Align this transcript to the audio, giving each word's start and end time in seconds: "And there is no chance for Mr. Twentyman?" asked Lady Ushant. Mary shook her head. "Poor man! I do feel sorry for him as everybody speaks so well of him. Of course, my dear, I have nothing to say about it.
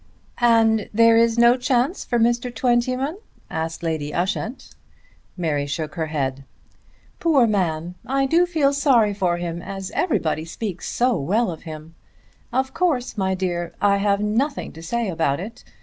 "And 0.39 0.89
there 0.91 1.15
is 1.15 1.37
no 1.37 1.55
chance 1.57 2.03
for 2.03 2.17
Mr. 2.17 2.49
Twentyman?" 2.51 3.19
asked 3.51 3.83
Lady 3.83 4.11
Ushant. 4.11 4.73
Mary 5.37 5.67
shook 5.67 5.93
her 5.93 6.07
head. 6.07 6.43
"Poor 7.19 7.45
man! 7.45 7.93
I 8.07 8.25
do 8.25 8.47
feel 8.47 8.73
sorry 8.73 9.13
for 9.13 9.37
him 9.37 9.61
as 9.61 9.91
everybody 9.91 10.43
speaks 10.43 10.89
so 10.89 11.15
well 11.19 11.51
of 11.51 11.61
him. 11.69 11.93
Of 12.51 12.73
course, 12.73 13.15
my 13.15 13.35
dear, 13.35 13.73
I 13.79 13.97
have 13.97 14.21
nothing 14.21 14.71
to 14.71 14.81
say 14.81 15.07
about 15.07 15.39
it. 15.39 15.63